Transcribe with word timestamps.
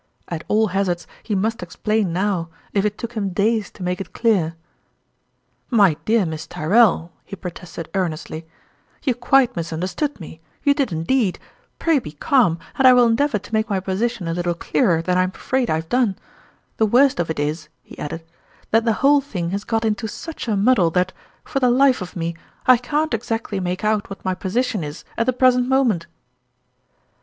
At 0.29 0.43
all 0.47 0.69
hazards, 0.69 1.05
he 1.21 1.35
must 1.35 1.61
explain 1.61 2.11
now, 2.11 2.49
if 2.73 2.85
it 2.85 2.97
took 2.97 3.13
him 3.13 3.29
days 3.29 3.69
to 3.69 3.83
make 3.83 4.01
it 4.01 4.13
clear. 4.13 4.45
,fourtl) 4.45 4.45
Cheque. 4.45 5.77
91" 5.77 5.77
My 5.79 5.97
dear 6.05 6.25
Miss 6.25 6.47
Tyrrell," 6.47 7.11
he 7.23 7.35
protested 7.35 7.87
earn 7.93 8.11
estly," 8.11 8.45
you 9.03 9.13
quite 9.13 9.55
misunderstood 9.55 10.19
me 10.19 10.41
you 10.63 10.73
did 10.73 10.91
indeed! 10.91 11.37
Pray 11.77 11.99
be 11.99 12.13
calm, 12.13 12.57
and 12.79 12.87
I 12.87 12.93
will 12.93 13.05
endeavor 13.05 13.37
to 13.37 13.53
make 13.53 13.69
my 13.69 13.79
position 13.79 14.27
a 14.27 14.33
little 14.33 14.55
clearer 14.55 15.03
than 15.03 15.19
I'm 15.19 15.29
afraid 15.35 15.69
I 15.69 15.75
have 15.75 15.89
done. 15.89 16.15
The 16.77 16.87
worst 16.87 17.19
of 17.19 17.29
it 17.29 17.37
is," 17.39 17.69
he 17.83 17.99
added," 17.99 18.23
that 18.71 18.85
the 18.85 18.93
whole 19.05 19.21
thing 19.21 19.51
has 19.51 19.63
got 19.63 19.85
into 19.85 20.07
such 20.07 20.47
a 20.47 20.57
muddle 20.57 20.89
that, 20.89 21.13
for 21.43 21.59
the 21.59 21.69
life 21.69 22.01
of 22.01 22.15
me, 22.15 22.33
I 22.65 22.77
can't 22.77 23.13
exactly 23.13 23.59
make 23.59 23.83
out 23.83 24.09
what 24.09 24.25
my 24.25 24.33
position 24.33 24.83
is 24.83 25.05
at 25.15 25.27
the 25.27 25.31
present 25.33 25.67
moment 25.67 26.07